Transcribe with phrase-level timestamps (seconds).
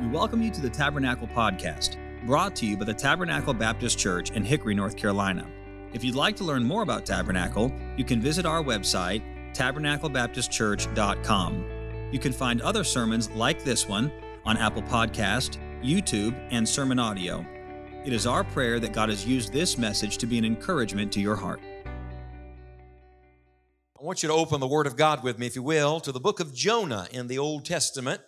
[0.00, 1.96] We welcome you to the Tabernacle Podcast,
[2.26, 5.46] brought to you by the Tabernacle Baptist Church in Hickory, North Carolina.
[5.92, 9.22] If you'd like to learn more about Tabernacle, you can visit our website,
[9.54, 11.64] tabernaclebaptistchurch.com.
[12.10, 14.10] You can find other sermons like this one
[14.44, 17.46] on Apple Podcast, YouTube, and Sermon Audio.
[18.04, 21.20] It is our prayer that God has used this message to be an encouragement to
[21.20, 21.60] your heart.
[23.96, 26.10] I want you to open the Word of God with me, if you will, to
[26.10, 28.22] the book of Jonah in the Old Testament.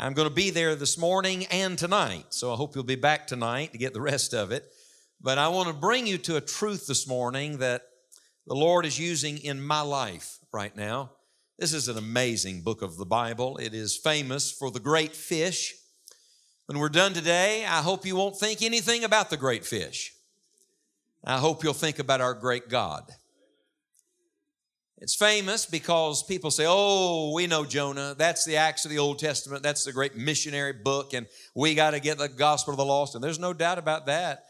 [0.00, 3.26] I'm going to be there this morning and tonight, so I hope you'll be back
[3.26, 4.72] tonight to get the rest of it.
[5.20, 7.82] But I want to bring you to a truth this morning that
[8.46, 11.10] the Lord is using in my life right now.
[11.58, 13.56] This is an amazing book of the Bible.
[13.56, 15.74] It is famous for the great fish.
[16.66, 20.12] When we're done today, I hope you won't think anything about the great fish.
[21.24, 23.10] I hope you'll think about our great God.
[25.00, 28.16] It's famous because people say, Oh, we know Jonah.
[28.18, 29.62] That's the Acts of the Old Testament.
[29.62, 33.14] That's the great missionary book, and we got to get the gospel of the lost.
[33.14, 34.44] And there's no doubt about that.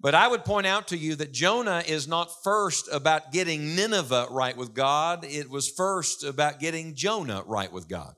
[0.00, 4.26] But I would point out to you that Jonah is not first about getting Nineveh
[4.30, 8.14] right with God, it was first about getting Jonah right with God.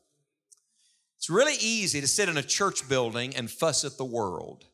[1.19, 4.65] It's really easy to sit in a church building and fuss at the world.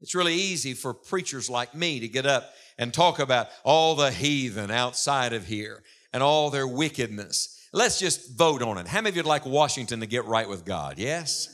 [0.00, 4.10] It's really easy for preachers like me to get up and talk about all the
[4.10, 7.68] heathen outside of here and all their wickedness.
[7.72, 8.86] Let's just vote on it.
[8.86, 10.98] How many of you'd like Washington to get right with God?
[10.98, 11.48] Yes?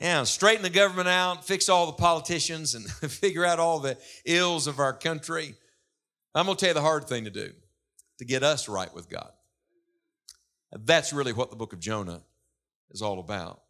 [0.00, 4.66] Yeah, straighten the government out, fix all the politicians, and figure out all the ills
[4.66, 5.54] of our country.
[6.34, 7.52] I'm going to tell you the hard thing to do
[8.18, 9.30] to get us right with God.
[10.72, 12.22] That's really what the book of Jonah
[12.90, 13.62] is all about.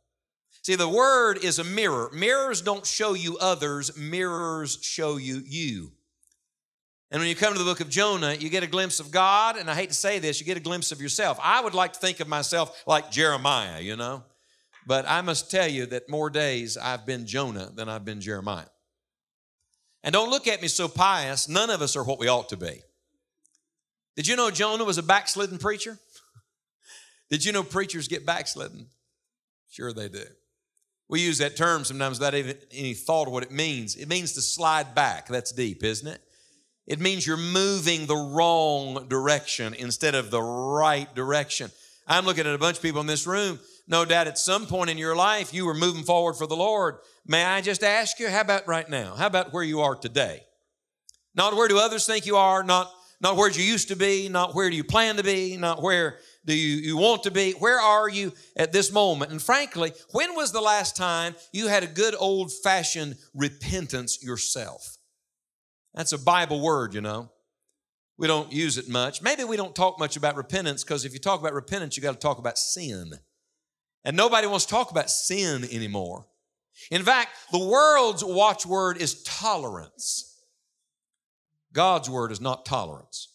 [0.67, 2.11] See, the word is a mirror.
[2.13, 5.93] Mirrors don't show you others, mirrors show you you.
[7.13, 9.57] And when you come to the book of Jonah, you get a glimpse of God,
[9.57, 11.39] and I hate to say this, you get a glimpse of yourself.
[11.41, 14.25] I would like to think of myself like Jeremiah, you know,
[14.89, 18.67] but I must tell you that more days I've been Jonah than I've been Jeremiah.
[20.03, 22.57] And don't look at me so pious, none of us are what we ought to
[22.57, 22.83] be.
[24.17, 25.97] Did you know Jonah was a backslidden preacher?
[27.31, 28.89] Did you know preachers get backslidden?
[29.71, 30.25] Sure, they do.
[31.09, 33.95] We use that term sometimes without even any thought of what it means.
[33.95, 35.29] It means to slide back.
[35.29, 36.21] That's deep, isn't it?
[36.87, 41.71] It means you're moving the wrong direction instead of the right direction.
[42.07, 43.59] I'm looking at a bunch of people in this room.
[43.89, 46.97] No doubt at some point in your life you were moving forward for the Lord.
[47.27, 49.15] May I just ask you, how about right now?
[49.15, 50.43] How about where you are today?
[51.35, 52.91] Not where do others think you are, not,
[53.21, 56.19] not where you used to be, not where do you plan to be, not where
[56.47, 57.53] do you, you want to be?
[57.53, 59.33] Where are you at this moment?
[59.33, 64.97] And frankly, when was the last time you had a good old fashioned repentance yourself?
[65.93, 67.31] That's a Bible word, you know.
[68.17, 69.21] We don't use it much.
[69.21, 72.13] Maybe we don't talk much about repentance because if you talk about repentance, you got
[72.13, 73.13] to talk about sin.
[74.05, 76.27] And nobody wants to talk about sin anymore.
[76.91, 80.41] In fact, the world's watchword is tolerance.
[81.73, 83.33] God's word is not tolerance.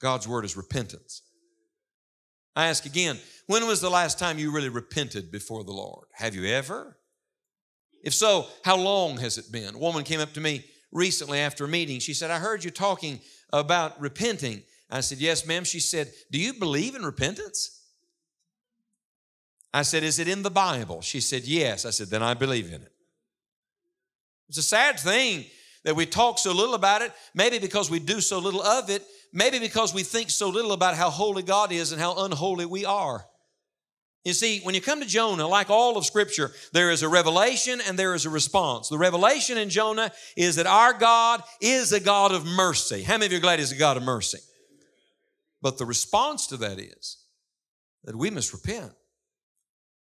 [0.00, 1.22] God's word is repentance.
[2.54, 6.06] I ask again, when was the last time you really repented before the Lord?
[6.14, 6.96] Have you ever?
[8.04, 9.74] If so, how long has it been?
[9.74, 12.00] A woman came up to me recently after a meeting.
[12.00, 13.20] She said, I heard you talking
[13.52, 14.62] about repenting.
[14.90, 15.64] I said, Yes, ma'am.
[15.64, 17.80] She said, Do you believe in repentance?
[19.72, 21.00] I said, Is it in the Bible?
[21.00, 21.86] She said, Yes.
[21.86, 22.92] I said, Then I believe in it.
[24.48, 25.46] It's a sad thing
[25.84, 29.04] that we talk so little about it, maybe because we do so little of it,
[29.32, 32.84] maybe because we think so little about how holy God is and how unholy we
[32.84, 33.24] are.
[34.24, 37.80] You see, when you come to Jonah, like all of Scripture, there is a revelation
[37.84, 38.88] and there is a response.
[38.88, 43.02] The revelation in Jonah is that our God is a God of mercy.
[43.02, 44.38] How many of you are glad He's a God of mercy?
[45.60, 47.18] But the response to that is
[48.04, 48.92] that we must repent.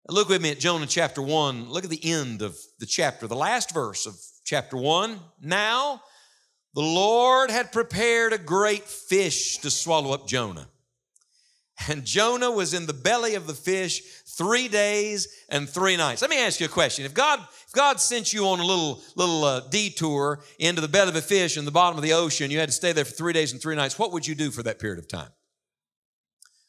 [0.10, 1.70] Look with me at Jonah chapter 1.
[1.70, 4.16] Look at the end of the chapter, the last verse of
[4.50, 5.20] chapter 1.
[5.44, 6.02] Now,
[6.74, 10.68] the Lord had prepared a great fish to swallow up Jonah.
[11.88, 16.24] And Jonah was in the belly of the fish three days and three nights.
[16.24, 17.06] Let me ask you a question.
[17.06, 21.10] If God, if God sent you on a little, little uh, detour into the belly
[21.10, 23.14] of a fish in the bottom of the ocean, you had to stay there for
[23.14, 25.30] three days and three nights, what would you do for that period of time?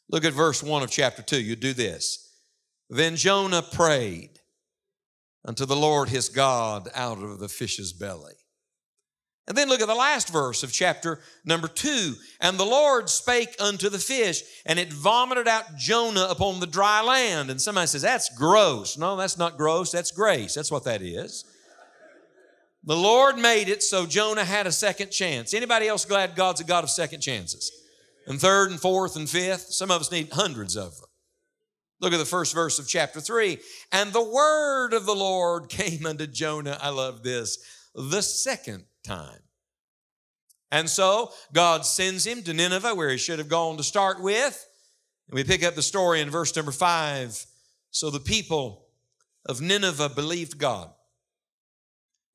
[0.07, 1.41] Look at verse 1 of chapter 2.
[1.41, 2.31] You do this.
[2.91, 4.30] Then Jonah prayed
[5.45, 8.33] unto the Lord his God out of the fish's belly.
[9.47, 12.13] And then look at the last verse of chapter number two.
[12.39, 17.01] And the Lord spake unto the fish, and it vomited out Jonah upon the dry
[17.01, 17.49] land.
[17.49, 18.97] And somebody says, That's gross.
[18.97, 19.91] No, that's not gross.
[19.91, 20.53] That's grace.
[20.53, 21.43] That's what that is.
[22.83, 25.53] The Lord made it so Jonah had a second chance.
[25.53, 27.71] Anybody else glad God's a God of second chances?
[28.25, 29.73] And third and fourth and fifth?
[29.73, 31.09] Some of us need hundreds of them.
[32.01, 33.59] Look at the first verse of chapter 3.
[33.91, 37.59] And the word of the Lord came unto Jonah, I love this,
[37.95, 39.39] the second time.
[40.71, 44.65] And so God sends him to Nineveh, where he should have gone to start with.
[45.27, 47.45] And we pick up the story in verse number 5.
[47.91, 48.87] So the people
[49.45, 50.89] of Nineveh believed God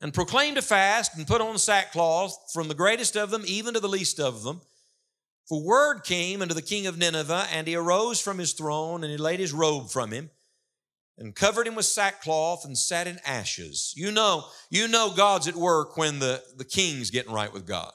[0.00, 3.80] and proclaimed a fast and put on sackcloth from the greatest of them even to
[3.80, 4.60] the least of them.
[5.48, 9.10] For word came unto the king of Nineveh, and he arose from his throne, and
[9.10, 10.31] he laid his robe from him,
[11.19, 13.94] and covered him with sackcloth, and sat in ashes.
[13.96, 17.93] You know, you know God's at work when the, the king's getting right with God.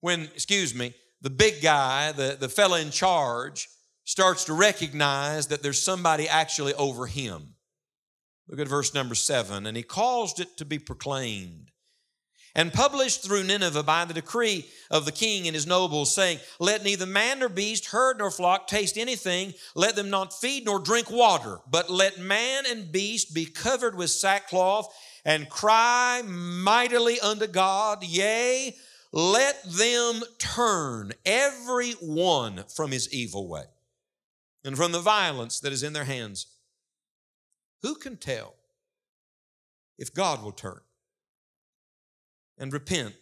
[0.00, 3.68] When, excuse me, the big guy, the, the fella in charge,
[4.04, 7.54] starts to recognize that there's somebody actually over him.
[8.48, 9.66] Look at verse number seven.
[9.66, 11.70] And he caused it to be proclaimed
[12.54, 16.82] and published through Nineveh by the decree of the king and his nobles, saying, Let
[16.82, 21.10] neither man nor beast, herd nor flock taste anything, let them not feed nor drink
[21.10, 24.92] water, but let man and beast be covered with sackcloth
[25.24, 28.74] and cry mightily unto God, yea,
[29.12, 33.64] let them turn every one from his evil way
[34.64, 36.46] and from the violence that is in their hands.
[37.82, 38.54] Who can tell
[39.98, 40.80] if God will turn?
[42.60, 43.14] And repent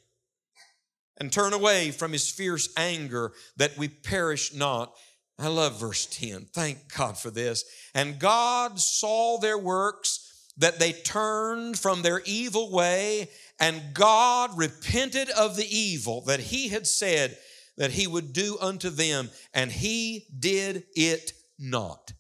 [1.18, 4.92] and turn away from his fierce anger that we perish not.
[5.38, 6.46] I love verse 10.
[6.52, 7.64] Thank God for this.
[7.94, 10.24] And God saw their works,
[10.56, 13.30] that they turned from their evil way,
[13.60, 17.38] and God repented of the evil that he had said
[17.76, 22.12] that he would do unto them, and he did it not.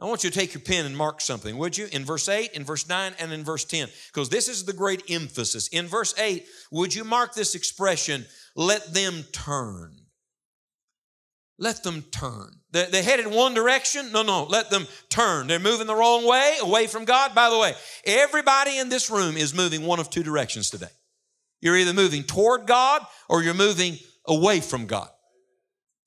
[0.00, 1.86] I want you to take your pen and mark something, would you?
[1.92, 5.04] In verse 8, in verse 9, and in verse 10, because this is the great
[5.08, 5.68] emphasis.
[5.68, 8.26] In verse 8, would you mark this expression,
[8.56, 9.96] let them turn?
[11.58, 12.56] Let them turn.
[12.72, 14.10] They, headed one direction?
[14.10, 15.46] No, no, let them turn.
[15.46, 17.32] They're moving the wrong way, away from God.
[17.32, 17.74] By the way,
[18.04, 20.88] everybody in this room is moving one of two directions today.
[21.60, 25.08] You're either moving toward God or you're moving away from God.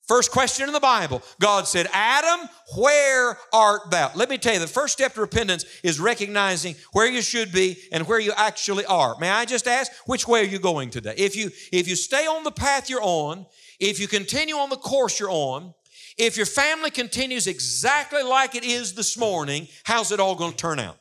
[0.08, 4.10] First question in the Bible, God said, Adam, where art thou?
[4.14, 7.76] Let me tell you, the first step to repentance is recognizing where you should be
[7.92, 9.18] and where you actually are.
[9.20, 11.12] May I just ask, which way are you going today?
[11.18, 13.44] If you, if you stay on the path you're on,
[13.78, 15.74] if you continue on the course you're on,
[16.16, 20.56] if your family continues exactly like it is this morning, how's it all going to
[20.56, 20.96] turn out?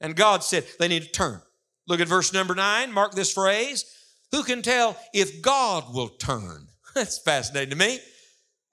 [0.00, 1.42] And God said they need to turn.
[1.86, 3.84] Look at verse number nine, mark this phrase.
[4.32, 6.68] Who can tell if God will turn?
[6.94, 7.98] That's fascinating to me.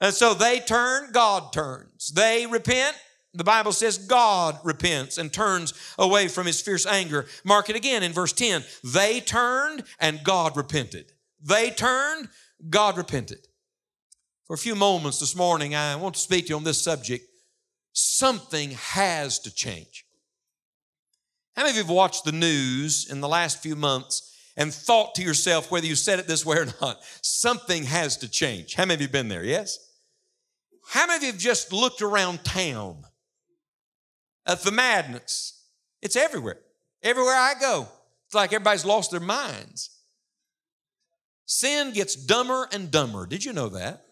[0.02, 2.12] And so they turn, God turns.
[2.14, 2.98] They repent,
[3.36, 7.26] the Bible says God repents and turns away from his fierce anger.
[7.44, 8.64] Mark it again in verse 10.
[8.84, 11.12] They turned and God repented.
[11.42, 12.30] They turned,
[12.70, 13.48] God repented.
[14.48, 17.26] For a few moments this morning, I want to speak to you on this subject.
[17.94, 20.06] Something has to change.
[21.56, 25.16] How many of you have watched the news in the last few months and thought
[25.16, 28.76] to yourself, whether you said it this way or not, something has to change.
[28.76, 29.44] How many of you been there?
[29.44, 29.78] Yes?
[30.90, 33.04] How many of you have just looked around town
[34.46, 35.64] at the madness?
[36.02, 36.60] It's everywhere.
[37.04, 37.88] Everywhere I go,
[38.26, 39.90] it's like everybody's lost their minds.
[41.46, 43.28] Sin gets dumber and dumber.
[43.28, 44.04] Did you know that?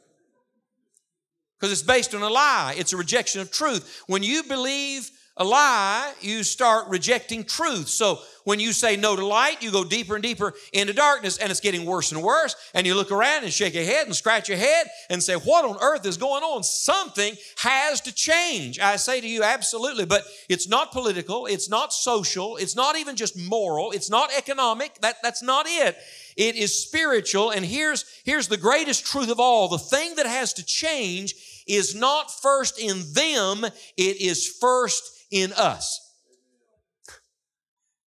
[1.58, 4.04] Because it's based on a lie, it's a rejection of truth.
[4.08, 7.88] When you believe a lie, you start rejecting truth.
[7.88, 11.50] So when you say no to light, you go deeper and deeper into darkness, and
[11.50, 12.56] it's getting worse and worse.
[12.76, 15.66] And you look around and shake your head and scratch your head and say, What
[15.66, 16.62] on earth is going on?
[16.62, 18.80] Something has to change.
[18.80, 20.06] I say to you, absolutely.
[20.06, 25.00] But it's not political, it's not social, it's not even just moral, it's not economic.
[25.02, 25.98] That, that's not it.
[26.38, 27.52] It is spiritual.
[27.52, 31.96] And here's, here's the greatest truth of all the thing that has to change is
[31.96, 36.00] not first in them, it is first in us.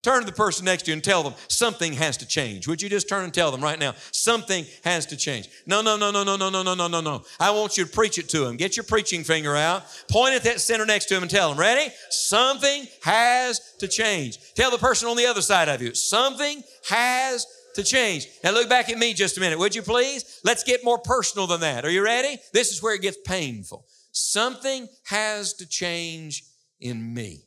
[0.02, 2.68] Turn to the person next to you and tell them something has to change.
[2.68, 5.48] Would you just turn and tell them right now, something has to change?
[5.66, 7.24] No, no, no, no, no, no, no, no, no, no, no.
[7.40, 8.56] I want you to preach it to them.
[8.56, 11.58] Get your preaching finger out, point at that center next to them and tell them,
[11.58, 11.92] ready?
[12.10, 14.38] Something has to change.
[14.54, 18.28] Tell the person on the other side of you, something has to change.
[18.44, 20.40] Now look back at me just a minute, would you please?
[20.44, 21.84] Let's get more personal than that.
[21.84, 22.38] Are you ready?
[22.52, 23.84] This is where it gets painful.
[24.12, 26.44] Something has to change
[26.80, 27.42] in me.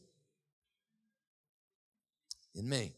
[2.55, 2.93] In me.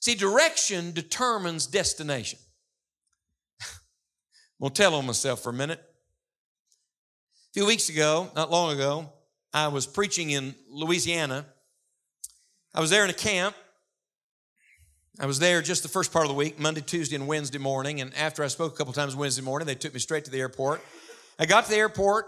[0.00, 2.38] See, direction determines destination.
[3.60, 3.68] I'm
[4.60, 5.80] going to tell on myself for a minute.
[5.80, 9.12] A few weeks ago, not long ago,
[9.52, 11.46] I was preaching in Louisiana.
[12.74, 13.56] I was there in a camp.
[15.18, 18.02] I was there just the first part of the week, Monday, Tuesday, and Wednesday morning.
[18.02, 20.40] And after I spoke a couple times Wednesday morning, they took me straight to the
[20.40, 20.82] airport.
[21.38, 22.26] I got to the airport.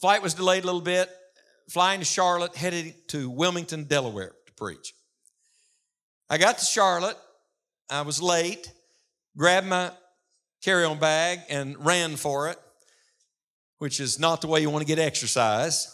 [0.00, 1.10] Flight was delayed a little bit.
[1.68, 4.94] Flying to Charlotte, headed to Wilmington, Delaware to preach.
[6.30, 7.16] I got to Charlotte.
[7.90, 8.72] I was late,
[9.36, 9.92] grabbed my
[10.62, 12.58] carry on bag and ran for it,
[13.78, 15.92] which is not the way you want to get exercise.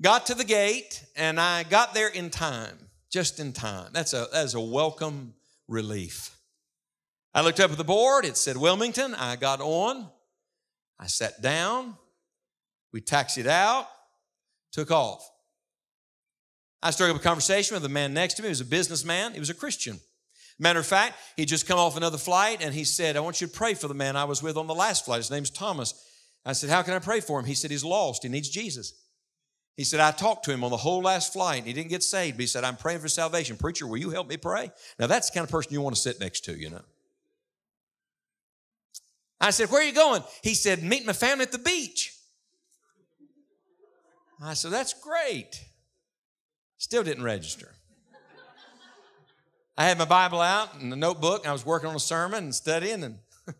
[0.00, 2.78] Got to the gate and I got there in time,
[3.10, 3.90] just in time.
[3.92, 5.34] That's a, that's a welcome
[5.66, 6.36] relief.
[7.34, 9.14] I looked up at the board, it said Wilmington.
[9.14, 10.08] I got on,
[10.98, 11.96] I sat down,
[12.92, 13.88] we taxied out,
[14.72, 15.28] took off.
[16.82, 18.48] I struck up a conversation with the man next to me.
[18.48, 20.00] He was a businessman, he was a Christian.
[20.60, 23.46] Matter of fact, he just come off another flight and he said, I want you
[23.46, 25.18] to pray for the man I was with on the last flight.
[25.18, 25.94] His name's Thomas.
[26.44, 27.46] I said, How can I pray for him?
[27.46, 28.24] He said, He's lost.
[28.24, 28.94] He needs Jesus.
[29.76, 31.64] He said, I talked to him on the whole last flight.
[31.64, 33.56] He didn't get saved, but he said, I'm praying for salvation.
[33.56, 34.72] Preacher, will you help me pray?
[34.98, 36.82] Now, that's the kind of person you want to sit next to, you know.
[39.40, 40.24] I said, Where are you going?
[40.42, 42.12] He said, Meet my family at the beach.
[44.42, 45.64] I said, That's great.
[46.78, 47.74] Still didn't register.
[49.76, 52.44] I had my Bible out and the notebook, and I was working on a sermon
[52.44, 53.18] and studying, and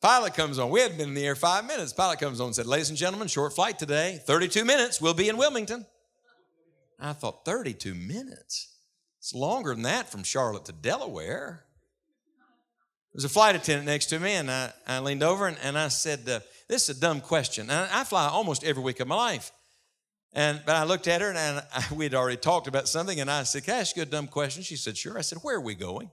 [0.00, 0.70] pilot comes on.
[0.70, 1.92] We hadn't been in the air five minutes.
[1.92, 5.28] Pilot comes on and said, Ladies and gentlemen, short flight today, 32 minutes, we'll be
[5.28, 5.84] in Wilmington.
[6.98, 8.74] I thought, 32 minutes?
[9.18, 11.64] It's longer than that from Charlotte to Delaware.
[13.12, 15.76] There was a flight attendant next to me, and I, I leaned over and, and
[15.78, 17.68] I said, uh, This is a dumb question.
[17.68, 19.52] And I fly almost every week of my life.
[20.32, 23.30] And but I looked at her and, I, we had already talked about something, and
[23.30, 24.62] I said, Can I ask you a dumb question?
[24.62, 25.18] She said, Sure.
[25.18, 26.10] I said, Where are we going?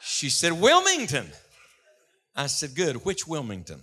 [0.00, 1.26] she said, Wilmington.
[2.34, 3.04] I said, Good.
[3.04, 3.82] Which Wilmington?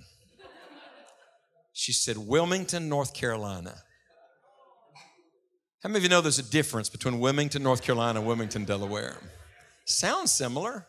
[1.73, 3.75] She said, Wilmington, North Carolina.
[5.81, 9.15] How many of you know there's a difference between Wilmington, North Carolina, and Wilmington, Delaware?
[9.85, 10.87] Sounds similar.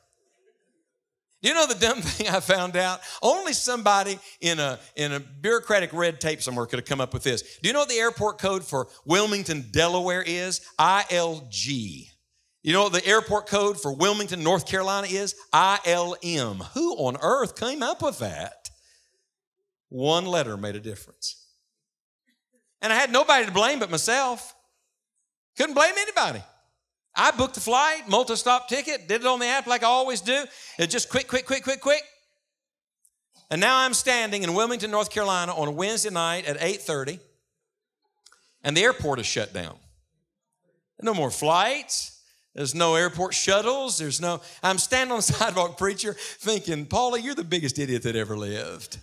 [1.43, 3.01] Do you know the dumb thing I found out?
[3.23, 7.23] Only somebody in a, in a bureaucratic red tape somewhere could have come up with
[7.23, 7.59] this.
[7.59, 10.61] Do you know what the airport code for Wilmington, Delaware is?
[10.79, 12.09] ILG.
[12.63, 15.35] You know what the airport code for Wilmington, North Carolina is?
[15.53, 16.63] ILM.
[16.75, 18.69] Who on earth came up with that?
[19.89, 21.47] One letter made a difference.
[22.83, 24.55] And I had nobody to blame but myself.
[25.57, 26.43] Couldn't blame anybody.
[27.21, 30.43] I booked the flight, multi-stop ticket, did it on the app like I always do.
[30.79, 32.03] It just quick, quick, quick, quick, quick.
[33.51, 37.21] And now I'm standing in Wilmington, North Carolina on a Wednesday night at 8:30,
[38.65, 39.77] and the airport is shut down.
[41.03, 42.23] No more flights.
[42.55, 43.99] There's no airport shuttles.
[43.99, 44.41] There's no.
[44.63, 48.97] I'm standing on the sidewalk, preacher, thinking, Pauley, you're the biggest idiot that ever lived.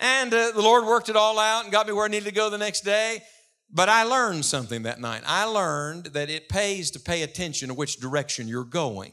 [0.00, 2.34] And uh, the Lord worked it all out and got me where I needed to
[2.34, 3.22] go the next day.
[3.70, 5.22] But I learned something that night.
[5.26, 9.12] I learned that it pays to pay attention to which direction you're going.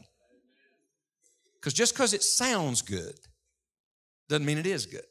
[1.60, 3.14] Because just because it sounds good
[4.28, 5.04] doesn't mean it is good.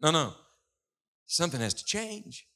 [0.00, 0.34] No, no.
[1.26, 2.46] Something has to change.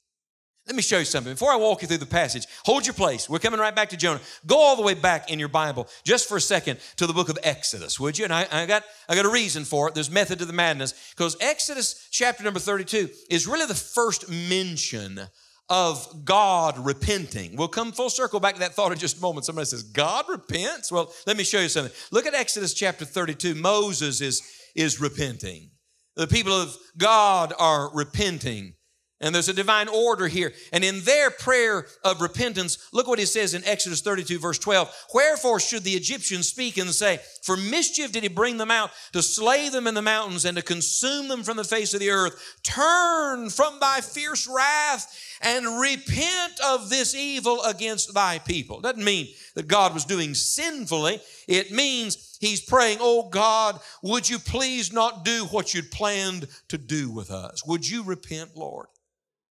[0.67, 1.33] Let me show you something.
[1.33, 3.31] Before I walk you through the passage, hold your place.
[3.31, 4.21] We're coming right back to Jonah.
[4.47, 7.29] Go all the way back in your Bible just for a second to the book
[7.29, 8.25] of Exodus, would you?
[8.25, 9.95] And I, I got, I got a reason for it.
[9.95, 15.21] There's method to the madness because Exodus chapter number 32 is really the first mention
[15.68, 17.56] of God repenting.
[17.56, 19.46] We'll come full circle back to that thought in just a moment.
[19.46, 20.92] Somebody says, God repents?
[20.92, 21.92] Well, let me show you something.
[22.12, 23.54] Look at Exodus chapter 32.
[23.54, 24.42] Moses is,
[24.75, 25.70] is repenting.
[26.14, 28.75] The people of God are repenting.
[29.18, 30.52] And there's a divine order here.
[30.75, 34.94] And in their prayer of repentance, look what he says in Exodus 32, verse 12.
[35.14, 39.23] Wherefore should the Egyptians speak and say, For mischief did he bring them out to
[39.23, 42.58] slay them in the mountains and to consume them from the face of the earth.
[42.62, 48.82] Turn from thy fierce wrath and repent of this evil against thy people.
[48.82, 51.20] Doesn't mean that God was doing sinfully.
[51.49, 56.76] It means he's praying, Oh God, would you please not do what you'd planned to
[56.76, 57.64] do with us?
[57.66, 58.88] Would you repent, Lord?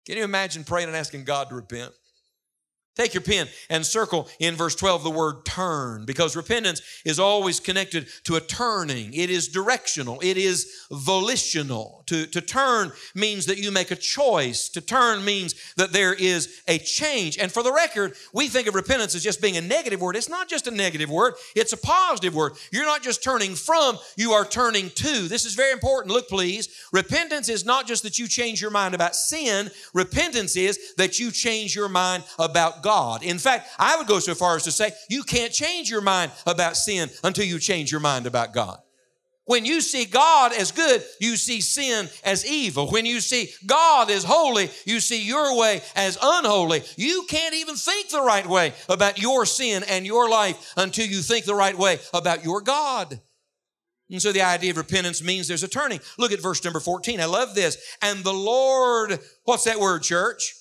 [0.08, 1.92] Can you imagine praying and asking God to repent?
[2.98, 7.60] Take your pen and circle in verse 12 the word turn because repentance is always
[7.60, 9.14] connected to a turning.
[9.14, 12.02] It is directional, it is volitional.
[12.06, 14.68] To, to turn means that you make a choice.
[14.70, 17.38] To turn means that there is a change.
[17.38, 20.16] And for the record, we think of repentance as just being a negative word.
[20.16, 22.54] It's not just a negative word, it's a positive word.
[22.72, 25.28] You're not just turning from, you are turning to.
[25.28, 26.12] This is very important.
[26.12, 26.68] Look, please.
[26.92, 31.30] Repentance is not just that you change your mind about sin, repentance is that you
[31.30, 32.88] change your mind about God.
[32.88, 33.23] God.
[33.23, 36.33] In fact, I would go so far as to say you can't change your mind
[36.47, 38.78] about sin until you change your mind about God.
[39.45, 42.88] When you see God as good, you see sin as evil.
[42.88, 46.83] When you see God as holy, you see your way as unholy.
[46.97, 51.21] You can't even think the right way about your sin and your life until you
[51.21, 53.21] think the right way about your God.
[54.11, 56.00] And so the idea of repentance means there's a turning.
[56.16, 57.21] Look at verse number 14.
[57.21, 57.76] I love this.
[58.00, 60.54] And the Lord, what's that word, church?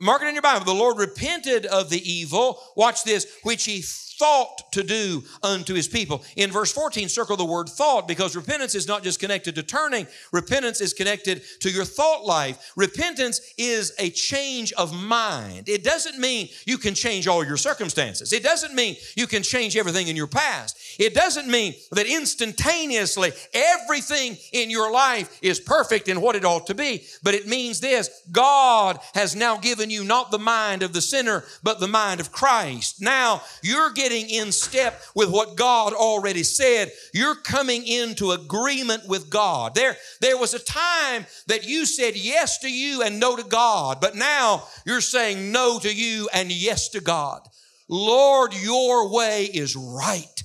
[0.00, 0.64] Mark it in your Bible.
[0.64, 3.82] The Lord repented of the evil, watch this, which he
[4.18, 6.22] thought to do unto his people.
[6.36, 10.06] In verse 14, circle the word thought because repentance is not just connected to turning,
[10.32, 12.72] repentance is connected to your thought life.
[12.76, 15.68] Repentance is a change of mind.
[15.68, 19.76] It doesn't mean you can change all your circumstances, it doesn't mean you can change
[19.76, 20.78] everything in your past.
[20.98, 26.66] It doesn't mean that instantaneously everything in your life is perfect in what it ought
[26.68, 30.92] to be, but it means this God has now given you not the mind of
[30.92, 33.00] the sinner, but the mind of Christ.
[33.00, 36.92] Now you're getting getting in step with what God already said.
[37.14, 39.74] You're coming into agreement with God.
[39.74, 44.02] There, there was a time that you said yes to you and no to God,
[44.02, 47.40] but now you're saying no to you and yes to God.
[47.88, 50.42] Lord, your way is right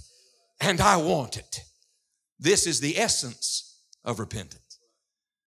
[0.62, 1.62] and I want it.
[2.40, 4.80] This is the essence of repentance.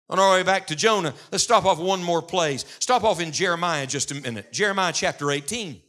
[0.09, 2.63] On our way back to Jonah, let's stop off one more place.
[2.77, 4.53] Stop off in Jeremiah just a minute.
[4.53, 5.81] Jeremiah chapter 18.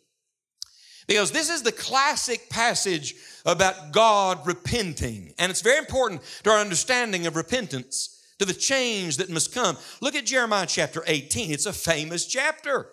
[1.06, 5.34] Because this is the classic passage about God repenting.
[5.38, 9.76] And it's very important to our understanding of repentance, to the change that must come.
[10.00, 11.52] Look at Jeremiah chapter 18.
[11.52, 12.88] It's a famous chapter.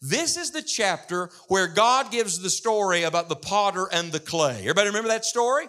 [0.00, 4.60] This is the chapter where God gives the story about the potter and the clay.
[4.60, 5.68] Everybody remember that story?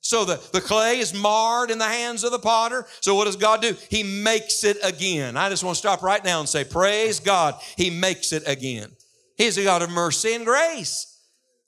[0.00, 2.86] So the, the clay is marred in the hands of the potter.
[3.00, 3.76] So what does God do?
[3.90, 5.36] He makes it again.
[5.36, 7.54] I just want to stop right now and say, Praise God.
[7.76, 8.90] He makes it again.
[9.36, 11.17] He's a God of mercy and grace.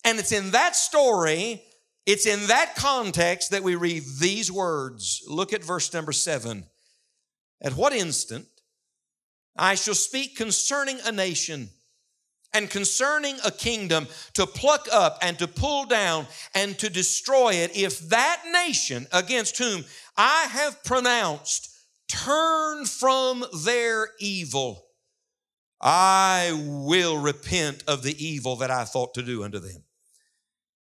[0.05, 1.63] And it's in that story,
[2.07, 5.23] it's in that context that we read these words.
[5.29, 6.65] Look at verse number seven.
[7.63, 8.47] At what instant
[9.57, 11.71] I shall speak concerning a nation
[12.53, 17.77] and concerning a kingdom to pluck up and to pull down and to destroy it,
[17.77, 19.85] if that nation against whom
[20.17, 21.71] I have pronounced
[22.09, 24.85] turn from their evil,
[25.81, 29.85] I will repent of the evil that I thought to do unto them.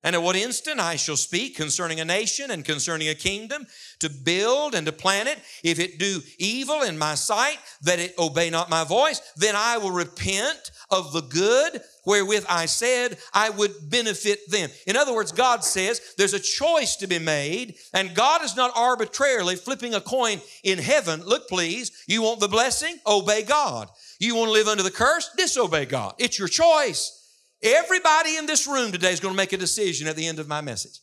[0.04, 3.66] And at what instant I shall speak concerning a nation and concerning a kingdom
[3.98, 5.38] to build and to plant it.
[5.64, 9.78] If it do evil in my sight, that it obey not my voice, then I
[9.78, 14.70] will repent of the good wherewith I said I would benefit them.
[14.86, 18.72] In other words, God says there's a choice to be made, and God is not
[18.76, 21.24] arbitrarily flipping a coin in heaven.
[21.24, 22.98] Look, please, you want the blessing?
[23.04, 23.90] Obey God.
[24.20, 25.28] You want to live under the curse?
[25.36, 26.14] Disobey God.
[26.18, 27.17] It's your choice.
[27.62, 30.48] Everybody in this room today is going to make a decision at the end of
[30.48, 31.00] my message.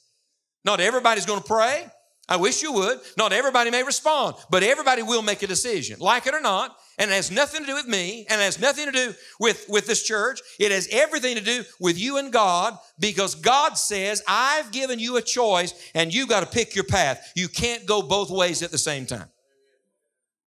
[0.63, 1.85] Not everybody's going to pray.
[2.27, 2.99] I wish you would.
[3.17, 6.75] Not everybody may respond, but everybody will make a decision, like it or not.
[6.97, 9.65] And it has nothing to do with me, and it has nothing to do with,
[9.67, 10.39] with this church.
[10.59, 15.17] It has everything to do with you and God, because God says, I've given you
[15.17, 17.33] a choice, and you got to pick your path.
[17.35, 19.27] You can't go both ways at the same time.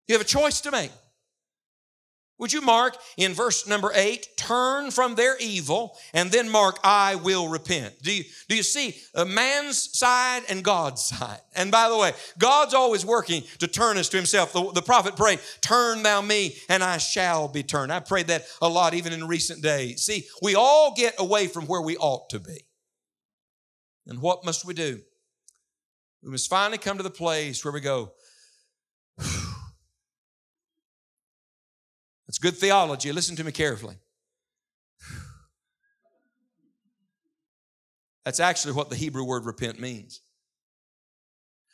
[0.09, 0.91] You have a choice to make.
[2.39, 7.17] Would you mark in verse number eight, turn from their evil, and then mark, I
[7.17, 8.01] will repent?
[8.03, 11.41] Do you, do you see a man's side and God's side?
[11.57, 14.53] And by the way, God's always working to turn us to himself.
[14.53, 17.93] The, the prophet prayed, turn thou me and I shall be turned.
[17.93, 20.03] I prayed that a lot even in recent days.
[20.03, 22.65] See, we all get away from where we ought to be.
[24.07, 25.01] And what must we do?
[26.23, 28.13] We must finally come to the place where we go,
[32.29, 33.11] That's good theology.
[33.11, 33.97] Listen to me carefully.
[38.25, 40.21] That's actually what the Hebrew word repent means.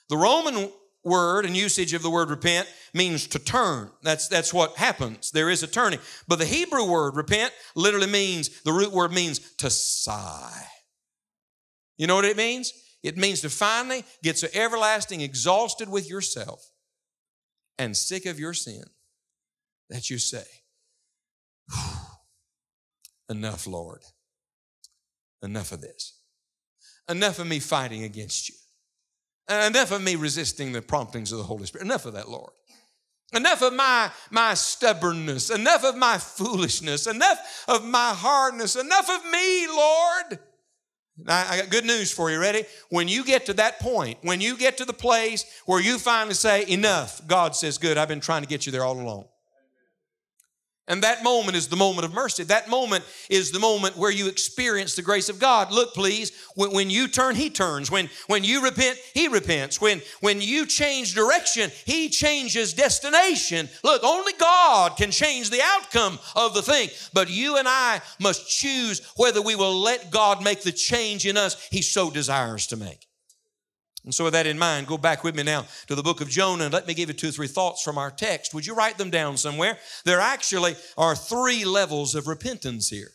[0.09, 0.71] The Roman
[1.03, 3.91] word and usage of the word repent means to turn.
[4.03, 5.33] That's, that's what happens.
[5.33, 5.99] There is a turning.
[6.29, 10.67] But the Hebrew word repent literally means, the root word means to sigh.
[11.99, 12.73] You know what it means?
[13.03, 16.71] It means to finally get so everlasting exhausted with yourself
[17.77, 18.85] and sick of your sin
[19.95, 20.45] that you say,
[23.31, 24.03] Enough, Lord.
[25.43, 26.19] Enough of this.
[27.09, 28.57] Enough of me fighting against you.
[29.49, 31.85] Enough of me resisting the promptings of the Holy Spirit.
[31.85, 32.53] Enough of that, Lord.
[33.35, 35.51] Enough of my, my stubbornness.
[35.51, 37.07] Enough of my foolishness.
[37.07, 38.75] Enough of my hardness.
[38.75, 40.39] Enough of me, Lord.
[41.29, 42.41] I got good news for you.
[42.41, 42.65] Ready?
[42.91, 46.35] When you get to that point, when you get to the place where you finally
[46.35, 49.27] say, Enough, God says, Good, I've been trying to get you there all along.
[50.87, 52.45] And that moment is the moment of mercy.
[52.45, 55.73] That moment is the moment where you experience the grace of God.
[55.73, 57.91] Look, please, when, when, you turn, He turns.
[57.91, 59.81] When, when you repent, He repents.
[59.81, 63.71] When, when you change direction, He changes destination.
[63.83, 66.91] Look, only God can change the outcome of the thing.
[67.15, 71.39] But you and I must choose whether we will let God make the change in
[71.39, 73.07] us He so desires to make.
[74.05, 76.29] And so, with that in mind, go back with me now to the book of
[76.29, 78.53] Jonah and let me give you two or three thoughts from our text.
[78.53, 79.79] Would you write them down somewhere?
[80.05, 83.13] There actually are three levels of repentance here.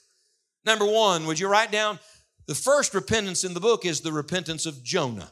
[0.65, 1.99] Number one, would you write down
[2.49, 5.31] the first repentance in the book is the repentance of Jonah.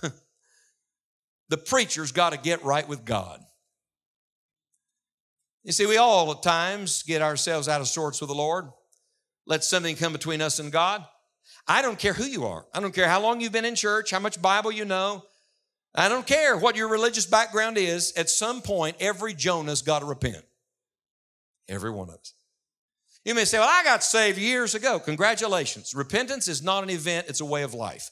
[1.48, 3.40] the preacher's got to get right with God.
[5.64, 8.66] You see, we all at times get ourselves out of sorts with the Lord,
[9.48, 11.04] let something come between us and God.
[11.68, 12.64] I don't care who you are.
[12.72, 15.24] I don't care how long you've been in church, how much Bible you know.
[15.94, 18.12] I don't care what your religious background is.
[18.16, 20.44] At some point, every Jonah's got to repent.
[21.68, 22.32] Every one of us.
[23.24, 24.98] You may say, Well, I got saved years ago.
[24.98, 25.94] Congratulations.
[25.94, 28.10] Repentance is not an event, it's a way of life.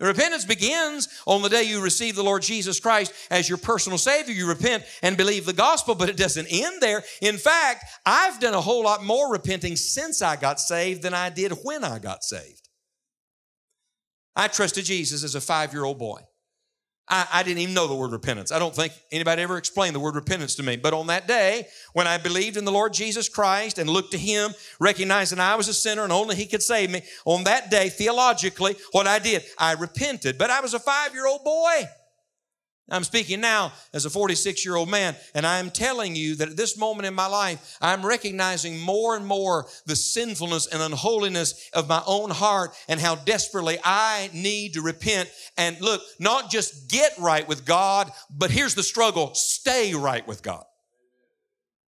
[0.00, 4.34] Repentance begins on the day you receive the Lord Jesus Christ as your personal Savior.
[4.34, 7.04] You repent and believe the gospel, but it doesn't end there.
[7.22, 11.30] In fact, I've done a whole lot more repenting since I got saved than I
[11.30, 12.68] did when I got saved.
[14.34, 16.20] I trusted Jesus as a five year old boy.
[17.08, 18.50] I, I, didn't even know the word repentance.
[18.50, 20.76] I don't think anybody ever explained the word repentance to me.
[20.76, 24.18] But on that day, when I believed in the Lord Jesus Christ and looked to
[24.18, 27.90] Him, recognizing I was a sinner and only He could save me, on that day,
[27.90, 30.38] theologically, what I did, I repented.
[30.38, 31.84] But I was a five year old boy.
[32.90, 36.56] I'm speaking now as a 46 year old man, and I'm telling you that at
[36.56, 41.88] this moment in my life, I'm recognizing more and more the sinfulness and unholiness of
[41.88, 47.12] my own heart and how desperately I need to repent and look, not just get
[47.18, 50.64] right with God, but here's the struggle stay right with God.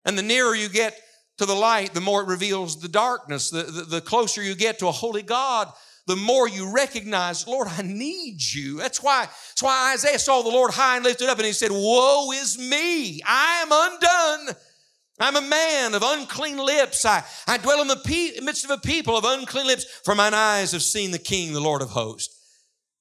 [0.05, 0.97] And the nearer you get
[1.39, 3.49] to the light, the more it reveals the darkness.
[3.49, 5.71] The, the, the closer you get to a holy God,
[6.07, 8.77] the more you recognize, Lord, I need you.
[8.77, 11.71] That's why, that's why Isaiah saw the Lord high and lifted up and he said,
[11.71, 13.21] Woe is me.
[13.25, 14.55] I am undone.
[15.19, 17.05] I'm a man of unclean lips.
[17.05, 20.33] I, I dwell in the pe- midst of a people of unclean lips, for mine
[20.33, 22.35] eyes have seen the King, the Lord of hosts.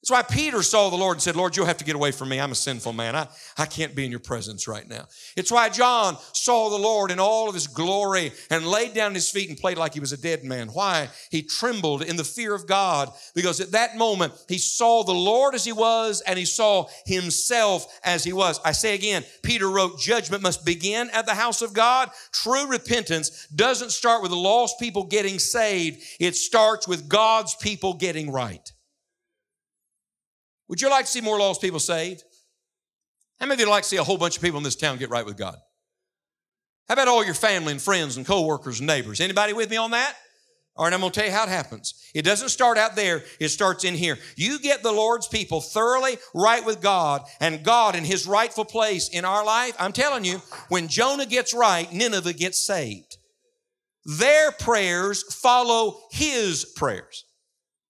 [0.05, 2.29] That's why Peter saw the Lord and said, Lord, you'll have to get away from
[2.29, 2.39] me.
[2.39, 3.17] I'm a sinful man.
[3.17, 5.07] I, I can't be in your presence right now.
[5.35, 9.31] It's why John saw the Lord in all of his glory and laid down his
[9.31, 10.69] feet and played like he was a dead man.
[10.69, 11.09] Why?
[11.31, 15.55] He trembled in the fear of God because at that moment he saw the Lord
[15.55, 18.61] as he was and he saw himself as he was.
[18.63, 22.11] I say again, Peter wrote, judgment must begin at the house of God.
[22.31, 26.03] True repentance doesn't start with the lost people getting saved.
[26.21, 28.71] It starts with God's people getting right.
[30.69, 32.23] Would you like to see more lost people saved?
[33.39, 34.99] How many of you like to see a whole bunch of people in this town
[34.99, 35.57] get right with God?
[36.89, 39.21] How about all your family and friends and coworkers and neighbors?
[39.21, 40.15] Anybody with me on that?
[40.77, 41.95] All right, I'm going to tell you how it happens.
[42.15, 44.19] It doesn't start out there, it starts in here.
[44.37, 49.09] You get the Lord's people thoroughly right with God and God in His rightful place
[49.09, 49.75] in our life.
[49.79, 53.19] I'm telling you, when Jonah gets right, Nineveh gets saved.
[54.05, 57.24] Their prayers follow His prayers.